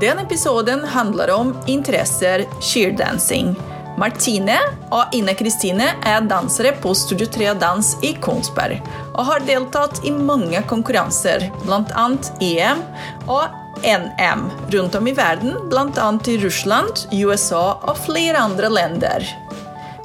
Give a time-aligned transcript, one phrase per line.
[0.00, 3.54] Den episoden handler om interesser sheerdancing.
[3.98, 4.56] Martine
[4.90, 8.80] og Ine Kristine er dansere på Studio 3 Dans i Kongsberg
[9.12, 12.06] og har deltatt i mange konkurranser, bl.a.
[12.42, 12.82] EM
[13.30, 13.54] og
[13.84, 14.42] NM
[14.74, 16.08] rundt om i verden, bl.a.
[16.26, 19.28] i Russland, USA og flere andre länder.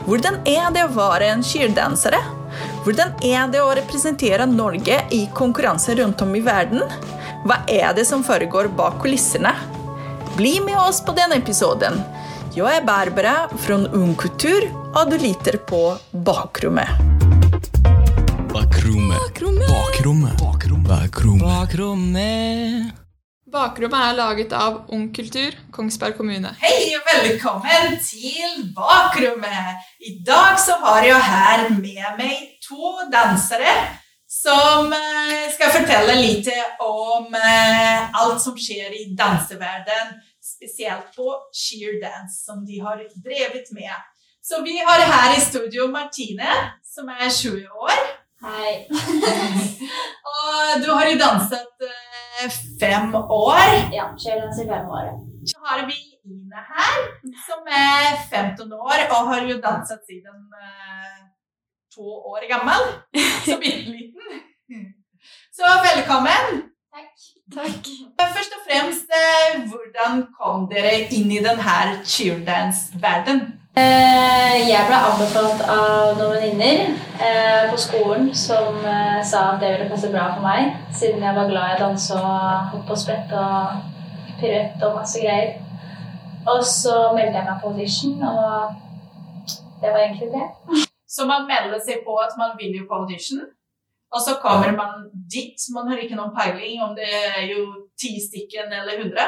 [0.05, 2.21] Hvordan er det å være en cheerdansere?
[2.85, 6.85] Hvordan er det å representere Norge i konkurranser rundt om i verden?
[7.41, 9.57] Hva er det som foregår bak kulissene?
[10.39, 11.97] Bli med oss på denne episoden.
[12.55, 15.81] Jeg er Barbara fra Ung Kultur, og du lytter på
[16.15, 16.87] Bakrommet.
[18.47, 19.19] Bakrommet.
[19.19, 20.39] Bakrommet.
[20.39, 20.39] Bakrommet.
[21.43, 22.95] Bakrommet.
[23.51, 26.55] Bakrommet er laget av Ung Kultur, Kongsberg kommune.
[26.63, 29.89] Hei og velkommen til Bakrommet!
[29.99, 33.75] I dag så har jeg her med meg to dansere
[34.29, 36.47] som eh, skal fortelle litt
[36.85, 40.19] om eh, alt som skjer i danseverdenen,
[40.55, 43.95] spesielt på cheerdance, som de har drevet med.
[44.41, 46.51] Så vi har her i studio Martine,
[46.83, 47.97] som er 20 år.
[48.39, 48.71] Hei.
[50.33, 53.65] Og du har jo danset eh, fem år.
[53.93, 55.11] Ja, sheerdance i fem år.
[55.51, 56.97] Så har vi Ine her,
[57.47, 61.19] som er 15 år og har jo danset siden uh,
[61.95, 62.81] to år gammel.
[63.45, 64.43] Så bitte liten.
[65.57, 66.68] Så velkommen.
[66.93, 67.15] Takk.
[67.55, 67.87] Takk.
[68.35, 71.75] Først og fremst, eh, hvordan kom dere inn i denne
[72.13, 73.43] cheerdance-verdenen?
[73.77, 78.81] Eh, jeg ble anbefalt av noen venninner eh, på skolen som
[79.31, 82.17] sa at det ville passe bra for meg, siden jeg var glad i å danse
[82.17, 83.85] og hoppe og sprette og
[84.41, 85.53] piruett og masse greier.
[86.49, 88.73] Og så meldte jeg meg på audition, og
[89.83, 90.45] det var egentlig det.
[91.09, 93.45] Så man melder seg på at man vil jo på audition,
[94.13, 94.93] og så kommer man
[95.35, 95.59] dit.
[95.75, 97.65] Man har ikke noen peiling om det er jo
[98.01, 99.25] ti stykken eller hundre.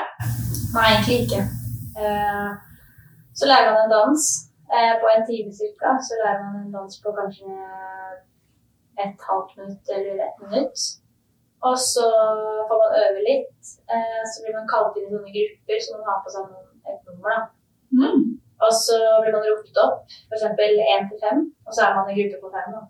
[0.75, 1.41] Nei, egentlig ikke.
[2.01, 2.49] Eh,
[3.37, 4.23] så lærer man en dans.
[4.75, 7.51] Eh, på en time cirka så lærer man en dans på kanskje
[9.03, 10.77] et halvt minutt eller ett minutt.
[11.67, 12.07] Og så
[12.67, 13.59] får man øve litt.
[13.93, 16.69] Eh, så blir man kalt inn i sånne grupper så man har på seg noen,
[16.89, 17.35] et nummer.
[17.35, 17.41] da.
[17.99, 18.23] Mm.
[18.65, 20.43] Og så blir man ropt opp, f.eks.
[20.93, 22.73] én til fem, og så er man i gruppe på fem.
[22.77, 22.81] da.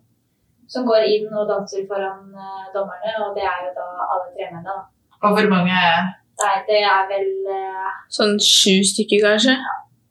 [0.72, 4.64] Som går inn og danser foran eh, dommerne, og det er jo da alle trenerne.
[4.72, 5.18] da.
[5.22, 5.78] Og hvor mange
[6.42, 9.58] Nei, det er vel eh, Sånn sju stykker, kanskje.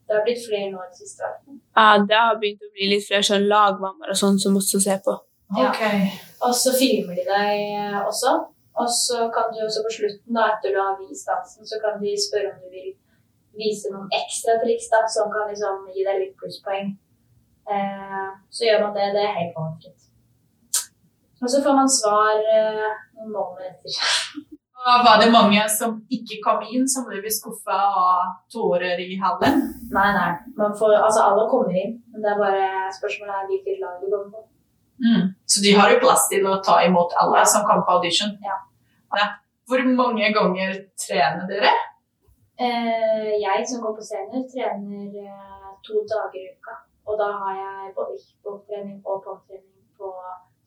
[0.07, 1.25] Det har blitt flere nå i det siste.
[1.25, 1.59] hvert.
[1.79, 5.01] Ja, det har begynt å bli litt flere sånn lagmammaer og sånn som også ser
[5.07, 5.17] på.
[5.59, 5.73] Ja.
[6.47, 8.37] Og så filmer de deg også.
[8.81, 11.99] Og så kan du også på slutten, da, etter du har vist dansen, så kan
[12.03, 12.93] de spørre om du vil
[13.59, 16.95] vise noen ekstra triks da, som kan liksom gi deg litt plusspoeng.
[17.71, 19.11] Eh, så gjør man det.
[19.17, 20.10] Det er helt valgfritt.
[21.41, 22.87] Og så får man svar eh,
[23.19, 23.99] noen måneder etter.
[24.81, 29.59] Og var det mange som ikke kom inn, som ble skuffa og tårer i hallen?
[29.93, 30.31] Nei, nei.
[30.57, 34.07] Man får, altså alle kommer inn, men det er bare spørsmålet er hvilket lag du
[34.09, 34.47] kommer på.
[35.05, 35.27] Mm.
[35.45, 38.33] Så de har jo plass til å ta imot alle som kommer på audition?
[38.45, 38.57] Ja.
[39.21, 39.29] Ja.
[39.69, 41.77] Hvor mange ganger trener dere?
[42.61, 46.81] Eh, jeg som går på scener, trener eh, to dager i uka.
[47.05, 50.09] Og da har jeg både på trening og pop-trening på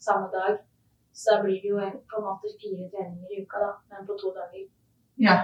[0.08, 0.59] samme dag.
[1.14, 4.08] Så da blir det jo en- på en måte fire treninger i uka, da, men
[4.08, 4.66] på to dager.
[5.28, 5.36] Ja.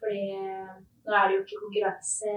[0.00, 0.72] Fordi eh,
[1.06, 2.32] nå er det jo ikke konkurranse,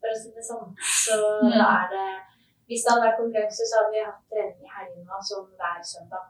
[0.00, 0.74] for å si det sånn.
[1.04, 1.50] Så Mm.
[1.58, 2.22] da er det
[2.68, 6.24] Hvis det hadde vært konkurranse, så hadde vi hatt trening i helgene som hver søndag.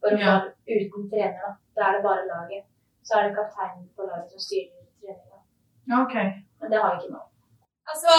[0.00, 0.34] For å Ja.
[0.40, 1.50] få uten trener, da.
[1.74, 2.64] Da er det bare laget.
[3.02, 5.38] Så er det kapteinen på laget som styrer treninga.
[6.04, 6.26] Okay.
[6.60, 7.22] Men det har vi ikke nå.
[7.90, 8.10] Altså,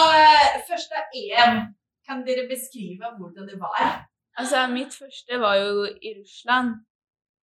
[0.68, 1.74] først første EM,
[2.06, 4.04] kan dere beskrive hvordan det var?
[4.36, 6.74] Altså, mitt første var jo i Russland.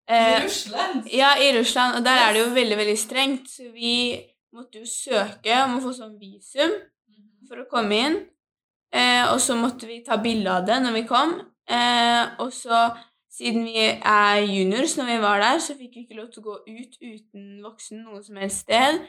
[0.09, 1.05] I Eh, Russland?
[1.13, 3.93] ja, i Russland, og der er det jo veldig, veldig strengt, så vi
[4.53, 6.73] måtte jo søke om å få sånn visum
[7.47, 8.17] for å komme inn.
[8.93, 11.33] Eh, og så måtte vi ta bilde av det når vi kom.
[11.69, 12.83] Eh, og så,
[13.31, 16.49] siden vi er juniors når vi var der, så fikk vi ikke lov til å
[16.51, 18.99] gå ut uten voksen noe som helst sted.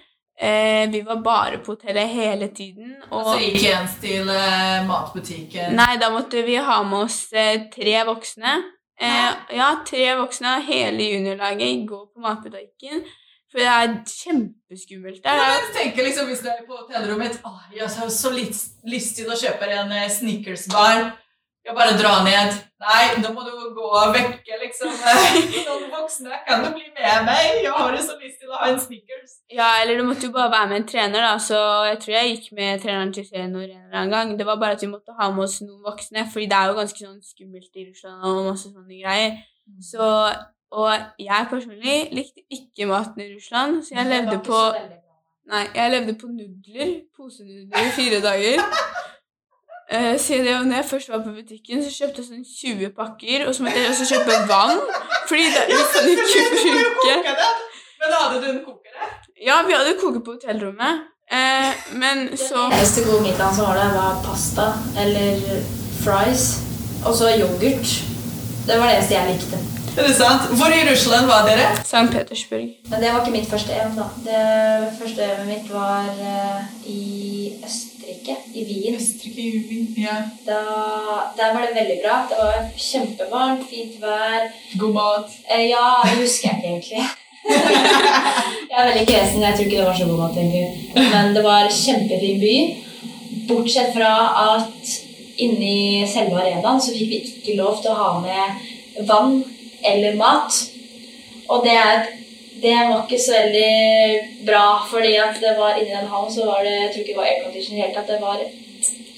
[0.40, 2.96] Eh, vi var bare på hotellet hele tiden.
[3.10, 5.76] Og Altså ikke ens til eh, matbutikken?
[5.78, 8.56] Nei, da måtte vi ha med oss eh, tre voksne.
[9.00, 13.04] Eh, ja, tre voksne av hele juniorlaget går på matbutikken.
[13.50, 15.36] For det er kjempeskummelt der.
[15.38, 18.30] Ja, Det er- men tenk liksom hvis du er på hotellrommet Åh, Jeg har så
[18.34, 21.12] lyst, lyst til å kjøpe en eh, Snickers-bar.
[21.64, 22.56] Jeg bare drar ned.
[22.84, 24.90] Nei, nå må du gå og vekke liksom
[25.68, 26.36] noen voksne.
[26.44, 27.62] Kan du bli med meg?
[27.64, 29.38] Jeg har jo så lyst til å ha en Snickers.
[29.52, 31.38] Ja, eller du måtte jo bare være med en trener, da.
[31.40, 31.56] Så
[31.88, 34.34] jeg tror jeg gikk med treneren til senior en eller annen gang.
[34.40, 36.76] Det var bare at vi måtte ha med oss noen voksne, fordi det er jo
[36.82, 39.40] ganske sånn skummelt i Russland og masse sånne greier.
[39.88, 40.10] Så,
[40.76, 40.92] og
[41.24, 44.60] jeg personlig likte ikke maten i Russland, så jeg levde på
[45.44, 46.92] Nei, jeg levde på nudler.
[47.16, 48.62] Posenudler i fire dager.
[49.92, 53.46] Eh, så det, når jeg først var på butikken, så kjøpte jeg sånn 20 pakker.
[53.48, 54.80] Og så måtte jeg også kjøpe vann,
[55.28, 57.16] fordi det vi kan ikke bruke
[58.00, 59.10] Men hadde du en kokere?
[59.44, 63.80] Ja, vi hadde koke på hotellrommet, eh, men så Den eneste gode middagen som var
[63.82, 64.72] der, var pasta
[65.04, 65.40] eller
[66.04, 66.48] fries.
[67.04, 67.88] Og så yoghurt.
[68.66, 69.58] Det var det eneste jeg likte.
[69.94, 70.48] Er det sant?
[70.58, 71.66] Hvor i Russland var dere?
[71.84, 72.08] St.
[72.12, 72.68] Petersburg.
[72.90, 74.06] Men det var ikke mitt første EM, da.
[74.24, 74.40] Det
[74.98, 77.23] første EM-et mitt var uh, i
[78.96, 79.94] Østerrike, i Wien.
[79.98, 80.16] Ja.
[80.46, 80.58] Da,
[81.38, 82.16] der var det veldig bra.
[82.30, 84.48] Det var kjempevarmt, fint vær.
[84.80, 85.36] God mat.
[85.50, 87.04] Eh, ja, det husker jeg ikke egentlig.
[88.70, 89.42] jeg er veldig kresen.
[89.42, 90.92] Jeg tror ikke det var så god mat, egentlig.
[91.12, 92.56] Men det var kjempefin by.
[93.48, 94.12] Bortsett fra
[94.54, 94.94] at
[95.36, 99.40] inni selve arenaen så fikk vi ikke lov til å ha med vann
[99.84, 100.60] eller mat.
[101.48, 102.06] Og det, er,
[102.64, 106.62] det var ikke så veldig bra, fordi at det var inni den hallen så var
[106.64, 108.12] det jeg tror ikke det var aircondition i det hele tatt.
[108.12, 108.38] Det var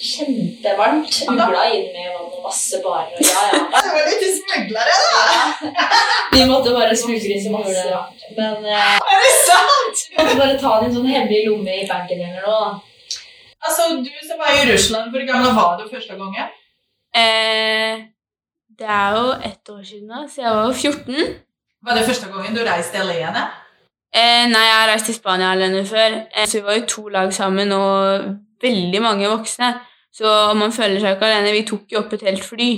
[0.07, 1.21] kjempevarmt.
[1.31, 3.13] Ugla inn med vann og masse barer.
[3.17, 3.61] Og ja, ja.
[3.87, 5.87] Det var litt smuglere, da!
[6.35, 8.27] Vi måtte bare smugle inn så det rart.
[8.37, 10.03] Men eh, Er det sant?
[10.11, 12.61] vi måtte bare ta det i en sånn hemmelig lomme i bagen eller noe.
[12.67, 13.23] da.
[13.67, 16.53] Altså, du som var i Russland, hvor gammel var du første gangen?
[17.17, 18.05] Eh,
[18.77, 21.35] det er jo ett år siden da, så jeg var jo 14.
[21.87, 23.45] Var det første gangen du reiste alene?
[24.17, 26.17] Eh, nei, jeg har reist til Spania alene før.
[26.35, 28.25] Eh, så vi var jo to lag sammen og
[28.63, 29.75] veldig mange voksne.
[30.17, 31.53] Så man føler seg ikke alene.
[31.55, 32.71] Vi tok jo opp et helt fly.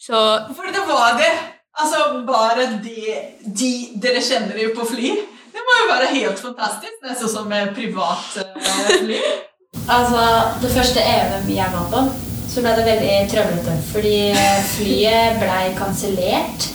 [0.00, 0.20] Så
[0.56, 1.32] For det var det.
[1.78, 3.18] Altså, bare de,
[3.60, 3.72] de
[4.02, 5.10] dere kjenner jo på fly.
[5.52, 6.96] Det må jo være helt fantastisk.
[7.04, 9.20] Nesten som et privat eh, fly.
[9.88, 10.20] Altså,
[10.62, 12.00] det første EM jeg var på,
[12.48, 13.76] så ble det veldig trøblete.
[13.92, 14.16] Fordi
[14.72, 16.68] flyet ble kansellert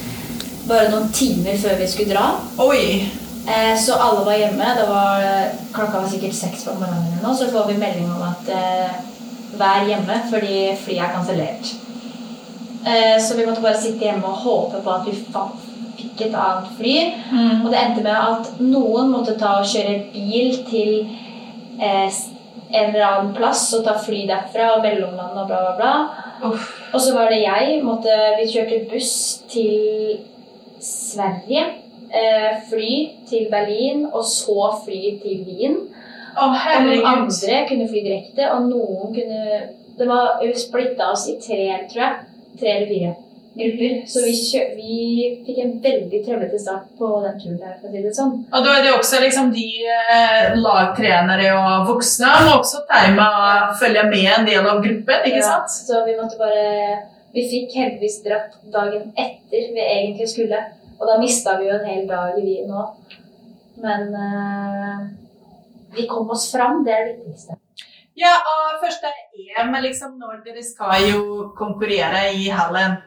[0.67, 2.27] bare noen timer før vi skulle dra.
[2.63, 2.83] Oi.
[3.43, 4.75] Eh, så alle var hjemme.
[4.77, 5.25] Det var,
[5.75, 7.19] klokka var sikkert seks på morgenen.
[7.23, 9.01] nå, Så får vi melding om at eh,
[9.59, 11.73] vær hjemme fordi flyet er kansellert.
[12.85, 15.17] Eh, så vi måtte bare sitte hjemme og håpe på at vi
[15.97, 16.95] fikk et annet fly.
[17.63, 20.93] Og det endte med at noen måtte ta og kjøre bil til
[21.79, 22.21] eh,
[22.73, 25.93] en eller annen plass og ta fly derfra og mellomland og bla, bla, bla.
[26.49, 26.71] Uff.
[26.93, 27.79] Og så var det jeg.
[27.85, 29.13] Måtte, vi kjørte buss
[29.51, 30.19] til
[30.83, 31.63] Sverige.
[32.13, 32.91] Eh, fly
[33.29, 35.77] til Berlin, og så fly til Wien.
[36.37, 39.61] Oh, Og noen andre kunne fly direkte, og noen kunne
[39.97, 42.13] Det var splitta oss i tre, tror jeg.
[42.59, 43.11] Tre eller fire
[43.53, 43.97] grupper.
[44.09, 44.95] Så vi, kjø, vi
[45.45, 48.33] fikk en veldig trøblete start på den turen der, for å si det sånn.
[48.49, 53.73] Og da er det også liksom de eh, lagtrenere og voksne må også time å
[53.79, 55.75] følge med en del av gruppen, ikke Ja, sant?
[55.85, 56.63] Så vi måtte bare
[57.33, 60.59] Vi fikk heldigvis dratt dagen etter vi egentlig skulle.
[60.99, 62.85] Og da mista vi jo en hel dag i Wien nå.
[63.83, 64.99] Men uh,
[65.95, 66.83] vi kom oss fram.
[66.85, 67.57] Det er det viktigste.
[68.13, 72.99] Ja, og første EM, liksom, når dere skal jo konkurrere i hallen.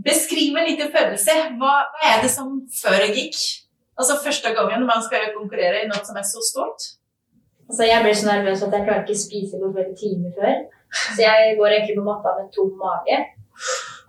[0.00, 1.34] Beskriv en liten følelse.
[1.60, 3.36] Hva, hva er det som foregikk?
[4.00, 6.88] Altså første gangen man skal konkurrere i noe som er så stort.
[7.68, 10.62] Altså, jeg ble så nervøs at jeg klarer ikke å spise på flere timer før.
[10.90, 13.16] Så jeg går egentlig på matta med tom mage.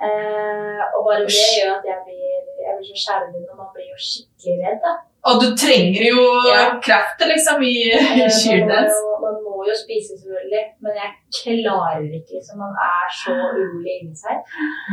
[0.01, 2.35] Eh, og bare det gjør at jeg blir,
[2.65, 4.79] jeg blir så skjelven, og man blir jo skikkelig redd.
[4.85, 4.93] da.
[5.29, 6.63] Og du trenger jo Ja.
[6.81, 8.89] krefter liksom i Eh, man,
[9.21, 12.33] man må jo spise, selvfølgelig, men jeg klarer ikke.
[12.39, 12.57] liksom.
[12.65, 14.41] Man er så urolig inni seg.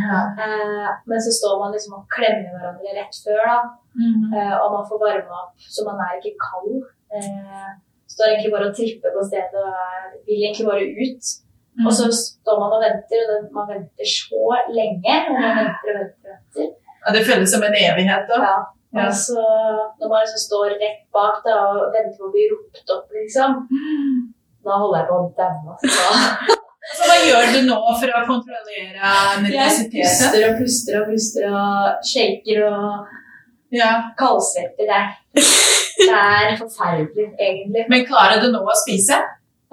[0.05, 0.19] Ja.
[0.45, 3.59] Eh, men så står man liksom og klemmer hverandre rett før, da.
[3.97, 4.29] Mhm.
[4.37, 6.85] Eh, og man får varme opp, så man er ikke kald.
[7.17, 7.69] Eh,
[8.13, 9.73] står egentlig bare og tripper på stedet og
[10.27, 11.25] vil egentlig bare ut.
[11.87, 15.15] Og så står man og venter, og man venter så lenge.
[15.29, 16.73] Og man venter og venter og venter.
[17.05, 18.39] Ja, det føles som en evighet da.
[18.43, 18.57] Ja.
[18.97, 19.05] Ja.
[19.07, 19.37] Og så
[20.01, 23.59] når man liksom står rett bak da, og venter på å bli ropt opp, liksom,
[24.65, 25.77] da holder jeg på å daue.
[25.77, 26.57] altså.
[26.89, 29.09] Så hva gjør du nå for å kontrollere
[29.53, 33.11] Jeg puster og puster og puster og shaker og
[33.77, 33.91] Ja.
[34.17, 34.89] kaldsvetter.
[34.89, 35.11] Det er,
[36.01, 37.85] det er forferdelig, egentlig.
[37.93, 39.19] Men klarer du nå å spise?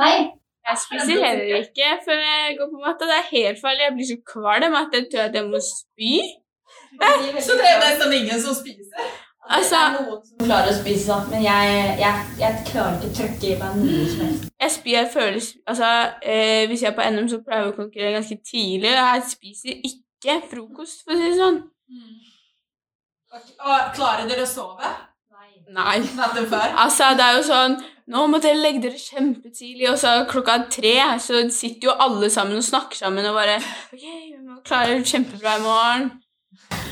[0.02, 0.34] Nei,
[0.70, 3.10] jeg spiser heller ikke før jeg går på matta.
[3.12, 3.86] Det er helt farlig.
[3.88, 6.14] Jeg blir så kvalm at jeg tror at jeg må spy.
[7.46, 9.14] Så det er nesten ingen som spiser?
[9.46, 13.10] Altså, det er noen som klarer å spise, sånn, men jeg, jeg, jeg klarer ikke
[13.12, 14.48] å trykke i meg noe som helst.
[14.64, 15.90] jeg spyr føles Altså,
[16.34, 18.94] eh, hvis jeg er på NM, så pleier jeg å konkurrere ganske tidlig.
[18.96, 21.60] og Jeg spiser ikke frokost, for å si det sånn.
[23.36, 24.90] Og klarer dere å sove
[25.76, 26.00] Nei.
[26.18, 26.74] natten før?
[26.86, 30.94] Altså, det er jo sånn Nå må dere legge dere kjempetidlig, og så klokka tre
[31.22, 35.10] så sitter jo alle sammen og snakker sammen og bare OK, vi må klare det
[35.10, 36.12] kjempebra i morgen.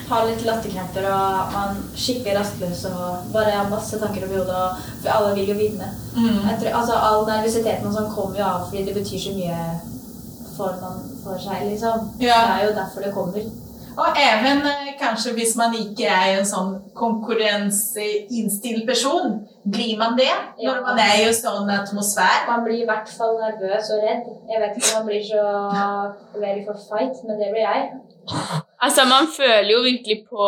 [0.10, 4.88] har litt latterkramper og man skikkelig rastløs og bare har masse tanker om hodet.
[5.04, 5.92] For alle vil jo vinne.
[6.18, 6.42] Mm.
[6.50, 9.62] Jeg tror, altså, all nervøsiteten og sånn kommer jo av fordi det betyr så mye
[10.58, 12.10] for, man, for seg, liksom.
[12.26, 12.42] Ja.
[12.42, 13.54] Det er jo derfor det kommer.
[14.02, 19.36] Og even eh, kanskje hvis man ikke er en sånn konkurranseinnstilt person,
[19.76, 20.72] blir man det Ja.
[20.74, 22.48] når man er i en sånn atmosfære?
[22.50, 24.26] Man blir i hvert fall nervøs og redd.
[24.52, 25.44] Jeg vet ikke om man blir så
[26.42, 27.82] ready for fight, men det blir jeg.
[28.82, 30.44] Altså, man føler jo virkelig på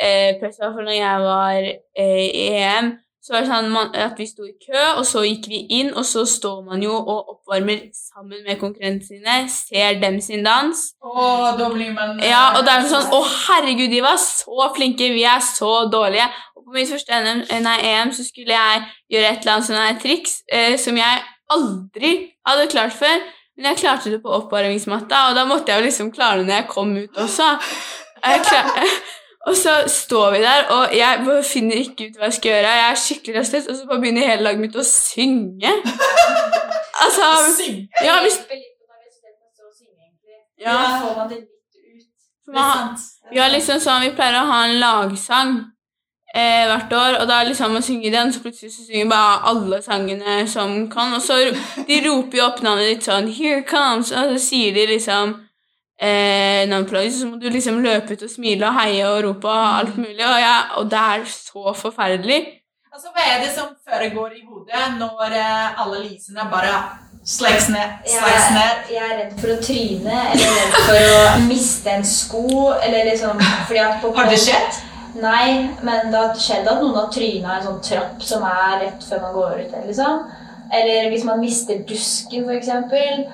[0.00, 1.58] eh, presset, for når jeg var
[2.02, 2.88] eh, i EM.
[3.28, 6.06] Så var det sånn at vi sto i kø, og så gikk vi inn, og
[6.08, 10.80] så står man jo og oppvarmer sammen med konkurrentene sine, ser dem sin dans.
[11.04, 13.18] Åh, da blir man Ja, og det er sånn Å,
[13.50, 15.10] herregud, de var så flinke!
[15.12, 16.24] Vi er så dårlige.
[16.56, 20.00] Og på mitt første NM, nei, EM så skulle jeg gjøre et eller annet her
[20.06, 21.20] triks eh, som jeg
[21.52, 22.14] aldri
[22.48, 23.28] hadde klart før.
[23.58, 26.62] Men jeg klarte det på oppvarmingsmatta, og da måtte jeg jo liksom klare det når
[26.62, 27.52] jeg kom ut også.
[28.24, 28.72] Jeg klar,
[29.48, 32.72] og så står vi der, og jeg finner ikke ut hva jeg skal gjøre.
[32.80, 35.72] Jeg er skikkelig rastløs, og så bare begynner hele laget mitt å synge.
[36.98, 37.76] Altså Syng.
[38.02, 38.64] Ja, hvis synge.
[40.60, 41.00] Ja.
[41.00, 42.54] Får man det litt ut.
[42.54, 42.96] man,
[43.32, 45.52] Vi har liksom sånn, vi pleier å ha en lagsang
[46.34, 49.82] eh, hvert år, og da liksom man synger den, så plutselig så synger bare alle
[49.84, 51.38] sangene som kan, og så
[51.88, 55.36] de roper jo opp navnet ditt sånn 'Here comes', og så sier de liksom
[56.00, 59.50] eh, navnet på så må du liksom løpe ut og smile og heie og rope
[59.50, 62.40] og alt mulig, og, ja, og det er så forferdelig.
[62.92, 66.74] Altså, hva er det som foregår i hodet når eh, alle lysene bare
[67.24, 68.00] sleks ned?
[68.08, 68.92] Jeg, ned?
[68.94, 73.38] jeg er redd for å tryne, eller redd for å miste en sko, eller liksom
[73.68, 74.84] fordi at på Har det skjedd?
[75.18, 79.06] Nei, men det har skjedd at noen har tryna en sånn trapp som er rett
[79.08, 79.78] før man går ut.
[79.86, 80.20] Liksom.
[80.74, 83.26] Eller hvis man mister dusken, for eksempel.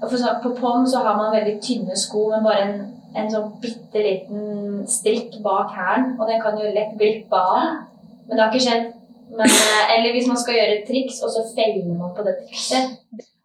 [0.00, 2.76] For på POM så har man veldig tynne sko, men bare en,
[3.18, 6.14] en sånn bitte liten strikk bak hælen.
[6.18, 7.84] Og den kan jo lett glippe av.
[8.26, 8.86] Men det har ikke skjedd.
[9.28, 12.38] Men, eh, eller hvis man skal gjøre et triks, og så feiler man på det
[12.42, 12.94] trikset.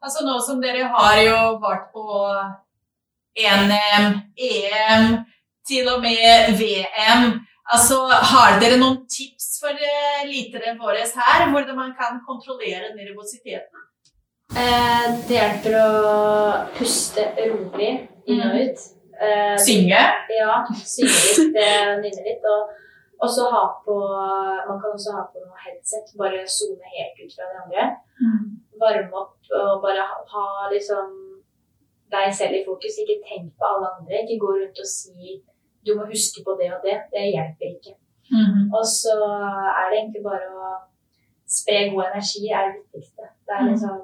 [0.04, 2.06] Altså nå som dere har jo vært på
[3.40, 4.08] NM,
[4.50, 5.06] EM,
[5.68, 7.40] til og med VM.
[7.72, 13.84] Altså, har dere noen tips for uh, lytterne våre her, hvordan man kan kontrollere nervøsiteten?
[14.54, 15.88] Eh, det hjelper å
[16.76, 17.94] puste rolig
[18.30, 18.84] inn og ut.
[19.18, 20.02] Eh, Synge?
[20.36, 22.46] Ja, synge litt, eh, nynne litt.
[22.46, 23.96] Og også ha på
[24.68, 27.88] Man kan også ha på noe headset, bare sone helt ut fra det andre.
[28.84, 31.10] Varme opp og bare ha, ha liksom
[32.14, 33.00] deg selv i fokus.
[33.02, 34.22] Ikke tenk på alle andre.
[34.22, 35.40] Ikke gå rundt og si
[35.86, 36.98] du må huske på det og det.
[37.14, 37.94] Det hjelper ikke.
[38.78, 39.16] Og så
[39.80, 40.72] er det egentlig bare å
[41.58, 43.30] spre god energi er det viktigste.
[43.46, 44.02] Det er liksom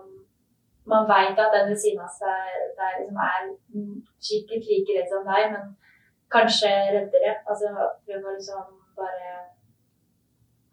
[0.90, 2.46] Man veit at den ved siden av seg
[2.78, 3.44] det er liksom er
[4.28, 5.68] sikkert like redd som deg, men
[6.34, 7.34] kanskje reddere.
[7.46, 7.70] Altså
[8.08, 8.64] prøv å liksom
[8.98, 9.36] bare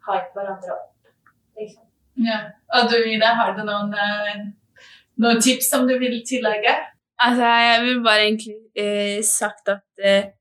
[0.07, 1.11] hype hverandre opp.
[1.59, 1.83] Liksom.
[2.25, 2.39] Ja.
[2.73, 4.41] Og du Ida, har du noen, eh,
[5.21, 6.73] noen tips som du vil tillegge?
[7.19, 10.31] Altså, jeg vil bare egentlig eh, sagt at eh,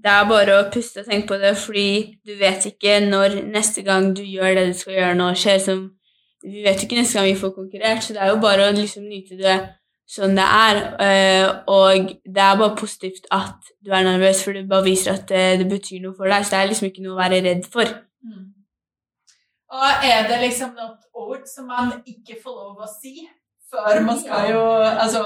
[0.00, 1.88] det er bare å puste og tenke på det, fordi
[2.26, 5.88] du vet ikke når neste gang du gjør det du skal gjøre nå, skjer som
[6.40, 9.04] Vi vet ikke neste gang vi får konkurrert, så det er jo bare å liksom
[9.04, 9.58] nyte det
[10.08, 10.78] sånn det er.
[11.04, 15.26] Eh, og det er bare positivt at du er nervøs, for det bare viser at
[15.28, 16.46] det, det betyr noe for deg.
[16.46, 17.92] Så det er liksom ikke noe å være redd for.
[19.70, 23.28] Og er det liksom noe ord som man ikke får lov å si
[23.70, 25.20] før man skal jo Altså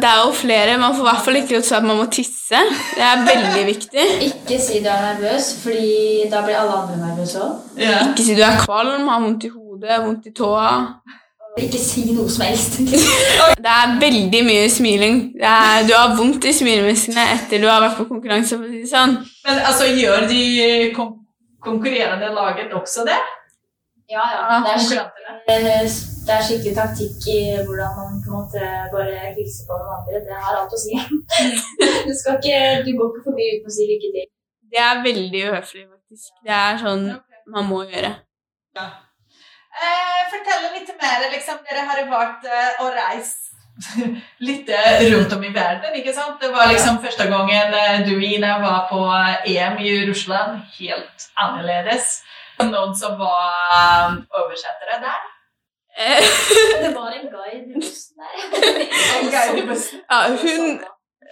[0.00, 0.78] Det er jo flere.
[0.80, 2.60] Man får i hvert fall ikke lov til at man må tisse.
[2.96, 4.04] Det er veldig viktig.
[4.28, 5.90] Ikke si du er nervøs, fordi
[6.32, 7.58] da blir alle andre nervøse òg.
[7.80, 7.98] ja.
[8.10, 10.70] Ikke si du er kvalm, har vondt i hodet, vondt i tåa.
[11.60, 12.78] Ikke si noe som helst.
[13.64, 15.18] Det er veldig mye smiling.
[15.36, 18.56] Det er, du har vondt i smilemusklene etter du har vært på konkurranse.
[18.56, 19.18] for å si det sånn.
[19.46, 20.42] Men altså, gjør de
[20.96, 21.18] kon
[21.62, 23.20] konkurrerende laget også det?
[24.12, 24.40] Ja, ja.
[24.64, 25.92] Det er, skikkelig,
[26.26, 30.20] det er skikkelig taktikk i hvordan man på en måte bare hilser på den andre.
[30.26, 30.98] Det har alt å si.
[32.06, 34.26] Du, skal ikke, du går ikke forbi uten å si lykke til.
[34.72, 36.34] Det er veldig uhøflig, faktisk.
[36.44, 37.06] Det er sånn
[37.54, 38.12] man må gjøre.
[38.76, 38.88] Ja.
[39.72, 41.24] Eh, fortell litt mer.
[41.32, 43.52] Liksom, dere har vært eh, og reist
[44.48, 46.36] litt eh, rundt om i verden, ikke sant?
[46.42, 50.60] Det var liksom første gangen eh, du, Ina, var på eh, EM i Russland.
[50.78, 52.18] Helt annerledes.
[52.74, 55.20] Noen som var eh, oversettere der?
[55.98, 56.22] Eh,
[56.82, 58.32] Det var en guide i bussen der.
[59.18, 60.00] En guide i bussen.
[60.10, 60.80] ja, hun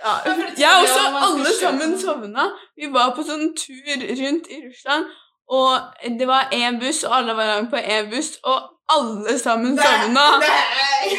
[0.00, 0.12] ja,
[0.58, 1.00] Jeg også.
[1.24, 2.44] Alle sammen sovna.
[2.76, 5.04] Vi var på sånn tur rundt i Russland,
[5.48, 5.72] og
[6.18, 8.62] det var én buss, og alle var på én buss, og
[8.96, 10.26] alle sammen sovna.
[10.40, 11.16] Nei, Nei!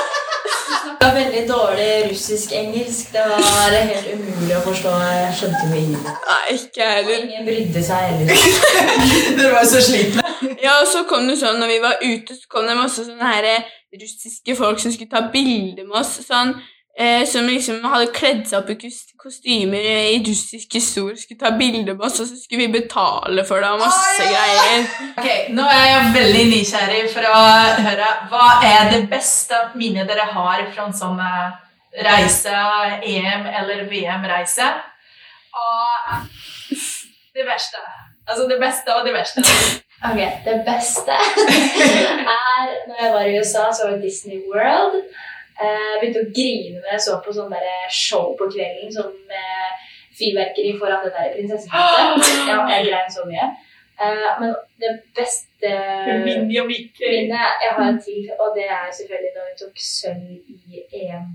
[0.70, 3.12] snakka veldig dårlig russisk-engelsk.
[3.14, 4.94] Det var helt umulig å forstå.
[5.06, 6.18] Jeg skjønte jo ingenting.
[6.30, 7.22] Nei, ikke heller.
[7.26, 8.44] Ingen brydde seg heller.
[9.38, 10.26] Dere var jo så slitne.
[10.62, 13.32] Ja, og så kom det sånn, når vi var ute, så kom det masse sånne
[13.34, 13.50] her
[14.00, 16.16] russiske folk som skulle ta bilder med oss.
[16.26, 16.54] Sånn,
[17.00, 18.90] eh, som liksom hadde kledd seg opp i
[19.20, 23.60] kostymer i russisk historie, skulle ta bilder med oss, og så skulle vi betale for
[23.64, 24.86] det og masse greier.
[25.16, 27.40] Ok, Nå er jeg veldig nysgjerrig for å
[27.88, 31.50] høre hva er det beste minnet dere har fra en sånn eh,
[32.06, 32.54] reise,
[33.02, 34.70] EM- eller VM-reise?
[35.60, 36.28] Og
[37.34, 37.80] det verste.
[38.30, 39.42] Altså det beste og det verste.
[40.06, 41.12] Ok, Det beste
[42.34, 45.02] er Når jeg var i USA, så var det Disney World.
[45.60, 49.10] Eh, Jeg begynte å grine når jeg så på sånn der show på kvelden som
[49.28, 49.82] med
[50.20, 52.46] fyrverkeri foran det der prinsessehuset.
[52.50, 53.48] Ja, jeg grein så mye.
[54.00, 55.70] Eh, Men det beste
[57.04, 61.26] minnet jeg har til, og det er selvfølgelig da vi tok sølv i EM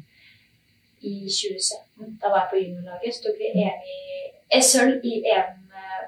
[1.06, 2.18] i 2017.
[2.22, 3.68] Da var jeg på juniorlaget, så tok vi i,
[4.52, 5.52] eh, sølv i EM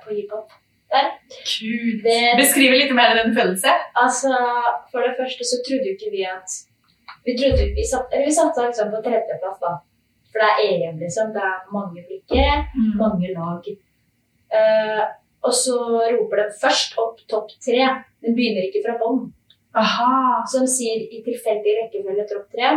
[0.03, 0.49] på hiphop
[0.91, 1.11] der.
[1.29, 2.01] Kult.
[2.07, 3.77] Det- Beskriv litt mer den følelsen.
[4.03, 4.33] Altså,
[4.91, 6.49] For det første så trodde jo ikke vi at
[7.27, 9.73] Vi trodde vi satt, eller vi satte liksom på tredjeplass, da.
[10.31, 11.33] For det er EM, liksom.
[11.35, 12.67] Det er mange flikker,
[12.99, 13.71] mange lag.
[14.57, 15.03] Uh,
[15.47, 15.77] og så
[16.15, 17.81] roper de først opp topp tre.
[18.23, 19.25] Den begynner ikke fra bånn.
[19.77, 20.43] Aha.
[20.49, 22.71] Som sier i tilfeldig rekkefølge topp tre.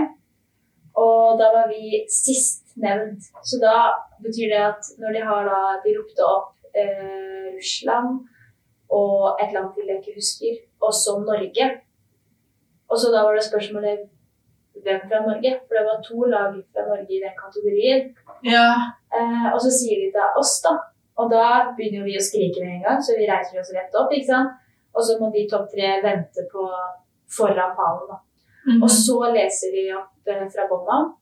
[0.99, 3.30] Og da var vi sist nevnt.
[3.47, 3.75] Så da
[4.23, 8.25] betyr det at når de har da De ropte opp eh, Russland
[8.90, 11.66] og et land til jeg ikke husker, og så Norge.
[12.90, 14.09] Og så da var det spørsmålet
[14.84, 15.50] hvem fra Norge?
[15.66, 18.08] For det var to lag fra Norge i den kategorien.
[18.46, 18.68] Ja.
[19.12, 20.76] Eh, og så sier de til oss, da.
[21.20, 21.44] Og da
[21.76, 24.12] begynner vi å skrike med en gang, så vi reiser oss rett opp.
[24.12, 24.56] ikke sant?
[24.94, 26.64] Og så må de topp tre vente på
[27.37, 28.08] foran pallen.
[28.10, 28.18] da.
[28.66, 28.82] Mhm.
[28.82, 31.12] Og så leser vi opp eh, fra bånn av.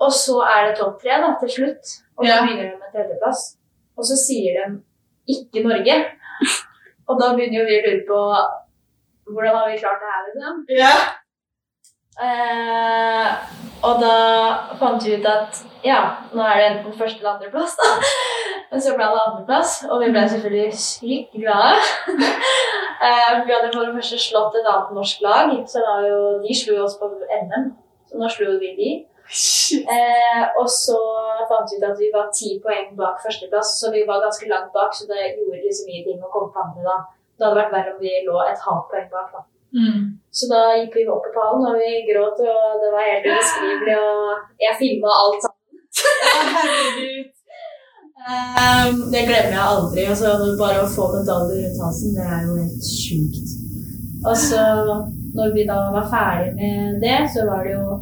[0.00, 1.84] Og så er det topp tre da, til slutt.
[2.16, 2.40] Og så Ja.
[2.44, 3.56] begynner de med tredjeplass.
[3.96, 4.82] Og så sier de
[5.28, 5.96] ikke Norge.
[7.08, 8.20] Og da begynner jo vi å lure på
[9.30, 10.54] hvordan har vi klart det her, liksom.
[10.78, 10.94] Ja.
[12.20, 13.28] Eh,
[13.80, 14.14] og da
[14.76, 16.00] fant vi ut at ja,
[16.36, 17.92] nå er det enten første eller andreplass, da.
[18.70, 21.80] Men så ble det andreplass, og vi ble selvfølgelig sykt glade.
[23.06, 26.76] eh, vi hadde for det første slått et annet norsk lag, så jo, de slo
[26.84, 27.08] oss på
[27.40, 27.72] NM.
[28.10, 28.92] Så nå slo vi de.
[29.30, 30.98] Eh, og så
[31.48, 34.72] fant vi ut at vi var ti poeng bak førsteplass, så vi var ganske langt
[34.76, 36.96] bak, så det gjorde liksom ingenting å komme på andre da.
[37.38, 39.30] Det hadde vært verre om vi lå et halvt poeng bak.
[39.32, 39.46] da.
[39.70, 40.19] Mm.
[40.30, 43.96] Så da gikk vi opp på pallen, og vi gråt, og det var helt ubeskrivelig.
[43.98, 45.58] Og jeg filma alt sammen.
[48.20, 50.04] Um, det glemmer jeg aldri.
[50.12, 53.56] Altså, bare å få medaljer rundt halsen, det er jo helt sjukt.
[54.28, 54.62] Og så,
[55.34, 57.98] når vi da var ferdig med det, så var det jo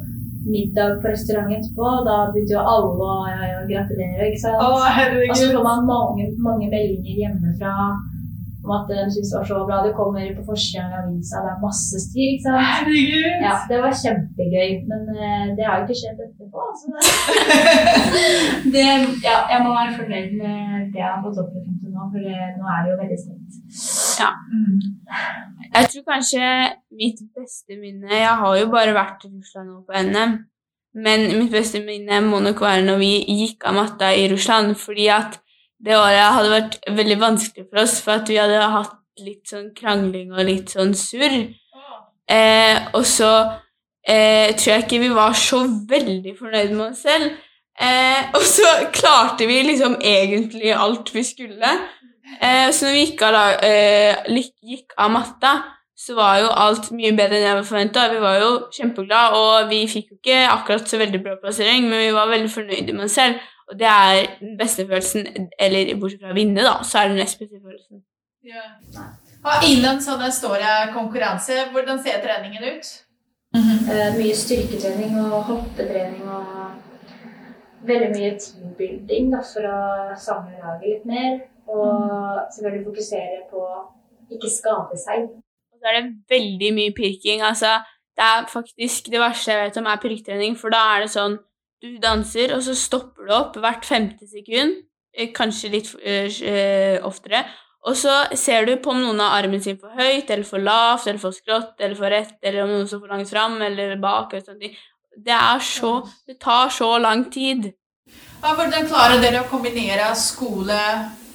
[0.48, 1.94] middag på restaurant etterpå.
[2.08, 4.60] Da begynte jo alle å ja, ja, gratulere, ikke sant.
[4.60, 4.68] Å,
[5.30, 7.74] Og så får man mange, mange meldinger hjemmefra
[8.68, 9.76] om at de syntes det var så bra.
[9.86, 12.66] Det kommer på forsiden av avisa, det er masse styr, ikke sant.
[12.68, 13.28] Herregud.
[13.46, 16.60] Ja, det var kjempegøy, men eh, det har jo ikke skjedd etterpå.
[16.80, 17.00] Så det,
[18.74, 18.86] det,
[19.24, 20.58] ja, jeg må være fornøyd med
[20.92, 23.58] det jeg har fått oppleve til nå, for det, nå er det jo veldig snilt.
[24.20, 24.30] Ja.
[25.72, 26.44] Jeg tror kanskje
[26.98, 30.38] mitt beste minne Jeg har jo bare vært i Russland nå på NM.
[30.98, 34.74] Men mitt beste minne må nok være når vi gikk av matta i Russland.
[34.80, 35.38] Fordi at
[35.84, 39.70] det året hadde vært veldig vanskelig for oss, for at vi hadde hatt litt sånn
[39.76, 41.38] krangling og litt sånn surr.
[42.28, 43.30] Eh, og så
[44.04, 47.30] eh, tror jeg ikke vi var så veldig fornøyd med oss selv.
[47.78, 51.72] Eh, og så klarte vi liksom egentlig alt vi skulle.
[52.42, 55.52] Eh, så når vi gikk av, da, eh, gikk av matta,
[55.98, 58.08] så var jo alt mye bedre enn jeg hadde forventa.
[58.12, 62.04] Vi var jo kjempeglade, og vi fikk jo ikke akkurat så veldig bra plassering, men
[62.04, 63.40] vi var veldig fornøyde med oss selv.
[63.68, 65.26] Og det er den beste følelsen,
[65.60, 68.04] eller bortsett fra å vinne, da, så er det den nest beste følelsen.
[68.48, 68.64] Ja.
[69.44, 72.88] Og innen sånne store konkurranse, hvordan ser treningen ut?
[73.56, 76.48] Eh, mye styrketrening og hoppetrening og
[77.88, 81.38] veldig mye teambuilding da, for å samle laget litt mer.
[81.68, 83.64] Og selvfølgelig fokusere på
[84.36, 85.28] ikke skade seg.
[85.72, 87.44] Og så er det veldig mye pirking.
[87.44, 87.78] Altså,
[88.16, 91.38] det er faktisk det verste jeg vet om, er pirketrening, for da er det sånn
[91.82, 94.76] du danser, og så stopper du opp hvert femte sekund,
[95.14, 97.44] eh, kanskje litt eh, oftere,
[97.86, 101.06] og så ser du på om noen har armen sin for høyt, eller for lavt,
[101.06, 104.34] eller for skrått, eller for rett, eller om noen står for langt fram, eller bak,
[104.34, 104.80] eller sånne ting.
[105.18, 105.92] Det er så
[106.26, 107.72] Det tar så lang tid.
[108.42, 110.78] Ja, hvordan klarer dere å kombinere skole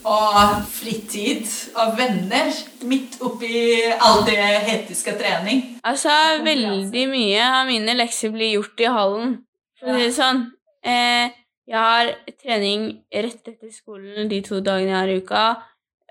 [0.03, 1.47] og fritid
[1.79, 2.51] og venner
[2.87, 5.63] midt oppi all det hetiske trening?
[5.83, 9.35] Altså, veldig mye av mine lekser blir gjort i hallen,
[9.83, 10.41] for å si det sånn.
[10.83, 11.35] Eh,
[11.67, 12.09] jeg har
[12.41, 15.43] trening rett etter skolen de to dagene jeg har i uka.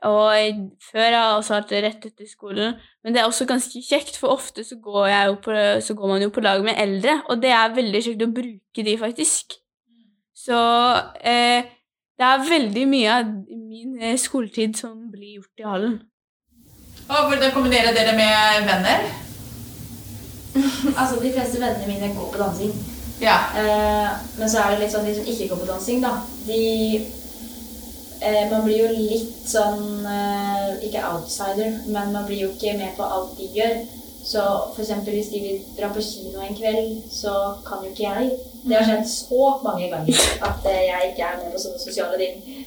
[0.03, 2.79] Og før har jeg også hatt det rett etter skolen.
[3.05, 6.11] Men det er også ganske kjekt, for ofte så går, jeg jo på, så går
[6.11, 9.59] man jo på lag med eldre, og det er veldig kjekt å bruke de, faktisk.
[10.43, 10.59] Så
[11.23, 11.69] eh,
[12.19, 16.01] det er veldig mye av min eh, skoletid som blir gjort i hallen.
[17.07, 19.11] Og hvordan kombinerer dere med venner?
[20.99, 22.75] Altså, de fleste vennene mine går på dansing.
[23.23, 23.39] Ja.
[23.57, 26.17] Eh, men så er det litt sånn de som ikke går på dansing, da.
[26.47, 26.63] De
[28.19, 32.97] eh, Man blir jo litt sånn eh, Ikke outsider, men man blir jo ikke med
[32.99, 33.79] på alt de gjør.
[34.23, 34.43] Så
[34.75, 37.33] for eksempel hvis de vil dra på kino en kveld, så
[37.67, 38.37] kan jo ikke jeg.
[38.63, 42.19] Det har skjedd så mange ganger at eh, jeg ikke er med på sånne sosiale
[42.19, 42.63] ting.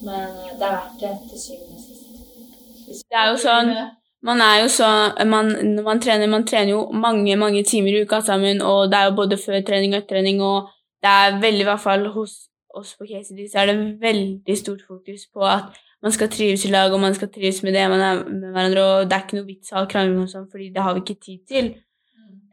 [0.00, 3.04] Men det er verdt det til syvende og sist.
[3.04, 3.76] Det er jo sånn
[4.22, 4.86] Man er jo så
[5.26, 8.98] man, Når man trener, man trener jo mange, mange timer i uka sammen, og det
[8.98, 10.68] er jo både før trening og etter trening, og
[11.00, 12.34] det er veldig, i hvert fall hos
[12.74, 16.68] oss på KCD, så er det veldig stort fokus på at man skal trives i
[16.72, 19.38] lag, og man skal trives med det man er med hverandre, og det er ikke
[19.38, 21.70] noe vits i å ha krangling og sånn, fordi det har vi ikke tid til.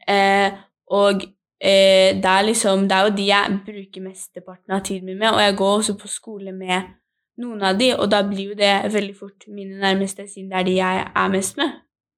[0.08, 0.56] Eh,
[0.98, 1.22] og
[1.60, 5.34] eh, det er liksom Det er jo de jeg bruker mesteparten av tiden min med,
[5.34, 6.94] og jeg går også på skole med
[7.38, 10.68] noen av de, og da blir jo det veldig fort mine nærmeste, siden det er
[10.68, 11.76] de jeg er mest med.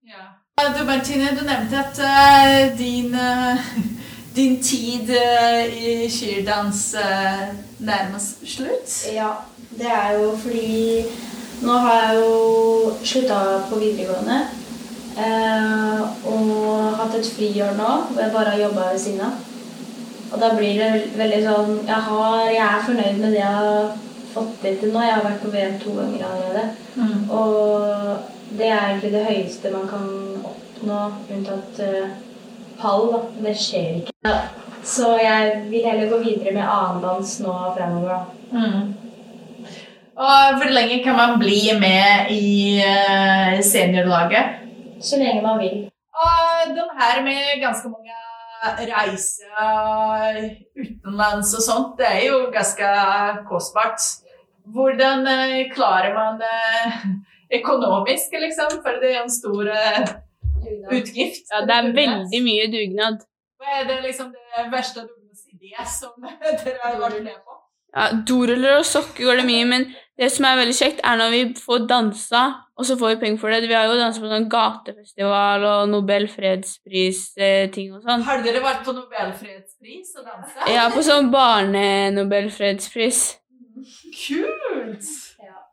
[0.09, 0.27] Ja.
[0.61, 3.71] Du Martine, du nevnte at uh, din, uh,
[4.37, 7.49] din tid uh, i skirdans uh,
[7.81, 8.97] nærmer seg slutt.
[9.15, 9.33] Ja,
[9.79, 11.05] det er jo fordi
[11.63, 14.41] nå har jeg jo slutta på videregående.
[15.21, 19.41] Eh, og hatt et friår nå hvor jeg bare har jobba ved siden av.
[20.31, 23.91] Og da blir det veldig sånn jeg, har, jeg er fornøyd med det jeg har
[24.35, 25.03] fått til til nå.
[25.05, 26.65] Jeg har vært på VM to ganger allerede.
[26.97, 27.31] Mm.
[27.31, 30.09] Og det er egentlig det høyeste man kan
[30.53, 31.03] oppnå,
[31.35, 32.09] unntatt uh,
[32.81, 33.07] pall.
[33.13, 33.21] da.
[33.47, 34.17] Det skjer ikke.
[34.27, 34.39] Ja.
[34.85, 38.09] Så jeg vil heller gå videre med annendans nå fremover.
[38.09, 38.59] da.
[38.59, 38.95] Mm.
[40.21, 44.59] Og hvor lenge kan man bli med i uh, seniorlaget?
[45.01, 45.87] Så lenge man vil.
[46.21, 48.20] Og den her med ganske mange
[48.91, 52.91] reiser utenlands og sånt, det er jo ganske
[53.49, 54.05] kostbart.
[54.71, 58.81] Hvordan eh, klarer man det økonomisk, liksom?
[58.85, 60.13] For det er en stor eh,
[60.93, 61.49] utgift.
[61.51, 63.25] Ja, det er veldig mye dugnad.
[63.61, 66.15] Hva er det liksom det verste dugnadsidé som
[66.65, 67.57] dere har vært med på?
[67.91, 69.89] Ja, Doruller og sokker går det mye, men
[70.21, 72.43] det som er veldig kjekt, er når vi får dansa,
[72.77, 73.69] og så får vi penger for det.
[73.71, 78.25] Vi har jo dansa på sånn gatefestival og Nobel fredspris-ting og sånn.
[78.27, 80.69] Har dere vært på Nobelfredspris og dansa?
[80.69, 83.23] Ja, på sånn barne-Nobelfredspris.
[84.27, 85.09] Kult!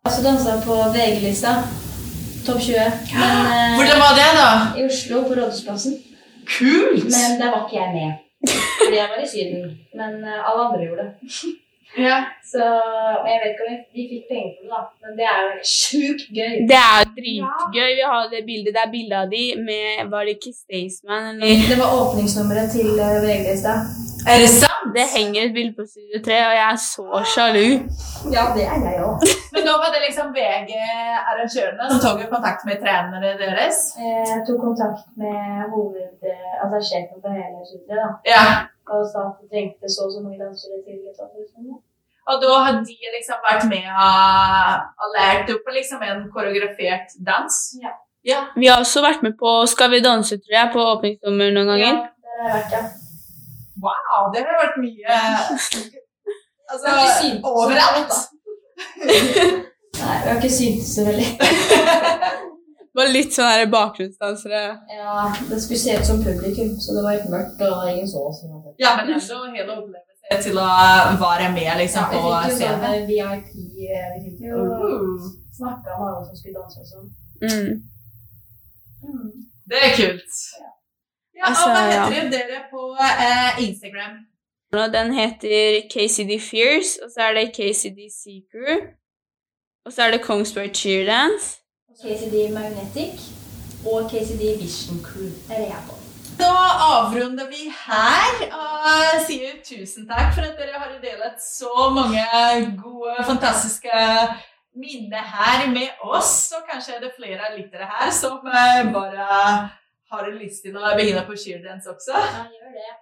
[0.08, 1.58] Og så dansa jeg på VG-lista.
[2.48, 3.14] Topp 20.
[3.20, 4.50] Men eh, Hvordan var det, da?
[4.80, 6.00] i Oslo, på Rådhusplassen.
[6.48, 7.04] Kult!
[7.12, 8.12] Men der var ikke jeg med.
[8.48, 9.72] Fordi jeg var i Syden.
[10.00, 11.48] Men eh, alle andre gjorde det.
[11.98, 12.18] Ja.
[12.52, 12.64] Så
[13.22, 14.82] og jeg vet ikke om vi- fikk penger for det, da.
[15.04, 16.54] Men det er jo sjukt gøy.
[16.72, 17.92] Det er dritgøy.
[18.00, 18.72] Vi har det bildet.
[18.76, 22.88] Det er bilde av de med Var det ikke Staysman eller Det var åpningsnummeret til
[23.26, 23.80] VG i stad.
[24.32, 24.74] Er det sant?
[24.98, 27.68] Det henger et bilde på Studio 3, og jeg er så sjalu.
[28.36, 29.18] Ja, det er jeg òg.
[29.54, 33.78] Men nå var det liksom VG-arrangørene som tok kontakt med trenere deres?
[34.00, 35.38] Jeg tok kontakt med
[35.74, 36.16] hoved...
[36.32, 38.08] eh, Altså sjefen på hele studiet, da.
[38.34, 38.44] Ja.
[38.88, 41.78] Og sa at de trengte så og så mange dansere til 2000.
[42.28, 47.60] Og da har de liksom vært med og, lært opp liksom en koreografert dans?
[47.84, 47.94] Ja.
[48.28, 48.40] Ja.
[48.56, 51.94] Vi har også vært med på Skal vi danse, tror jeg, på åpningsdommer noen ganger.
[51.94, 52.82] Ja, det har jeg vært, ja.
[53.86, 55.20] Wow, det har vært mye
[56.72, 56.92] Altså,
[57.48, 58.18] overalt.
[58.98, 61.30] Nei, vi har ikke syntes så veldig.
[62.98, 64.62] Var litt sånn her bakgrunnsdansere.
[64.90, 65.16] Ja,
[65.50, 68.40] Det skulle se ut som publikum, så det var ikke mørkt og ingen så oss.
[68.82, 70.08] Ja, men ändå hele opplevelsen
[70.44, 70.70] til å
[71.22, 72.82] være med liksom, Ja, vi på fikk jo scenen.
[72.84, 73.52] sånn VIP
[73.98, 75.28] eh, Vi fikk jo mm.
[75.60, 77.08] snakka med alle som skulle danse og sånn.
[77.46, 77.70] Mm.
[79.08, 79.30] Mm.
[79.70, 80.42] det er kult.
[81.38, 82.24] Ja, Altså, og hva ja.
[82.34, 84.18] dere på eh, Instagram?
[84.74, 88.82] Den heter KCD Fierce, og så er det KCD Seeker.
[89.86, 91.62] Og så er det Kongsberg Cheerdance.
[92.02, 93.22] KCD Magnetic
[93.86, 95.32] og KCD Vision Crew.
[95.48, 95.96] Det er jeg på.
[96.38, 96.52] Da
[96.86, 102.22] avrunder vi her og sier tusen takk for at dere har delt så mange
[102.84, 104.04] gode, fantastiske
[104.78, 106.52] minner her med oss.
[106.54, 109.26] Og kanskje er det flere lyttere her som eh, bare
[110.14, 112.14] har lyst til å begynne på skirdance også.
[112.14, 112.94] Ja, gjør det.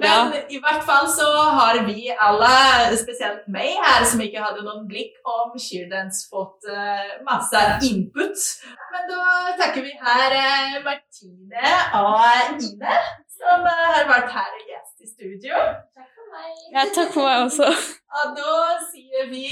[0.00, 1.26] Men i hvert fall så
[1.58, 2.52] har vi alle,
[2.98, 8.48] spesielt meg her, som ikke hadde noen blikk om Sheerdance, fått eh, masse input.
[8.94, 9.28] Men da
[9.60, 12.98] takker vi her eh, Martine og Ine,
[13.38, 15.62] som eh, har vært her og gjest i studio.
[15.94, 16.52] Takk for meg.
[16.74, 17.70] Ja, takk for meg også.
[18.18, 18.58] Og da
[18.90, 19.48] sier vi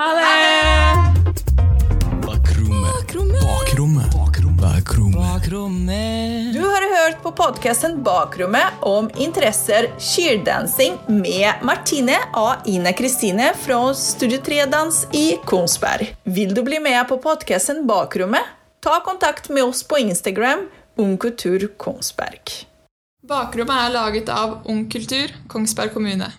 [0.00, 1.69] Ha det!
[7.22, 15.36] På podkasten Bakrommet om interesser sheerdancing med Martine og Ine Kristine fra Studio 3-dans i
[15.44, 16.14] Kongsberg.
[16.24, 18.56] Vil du bli med på podkasten Bakrommet?
[18.80, 22.54] Ta kontakt med oss på Instagram Ungkultur Kongsberg.
[23.28, 26.32] Bakrommet er laget av Ung Kultur, Kongsberg kommune.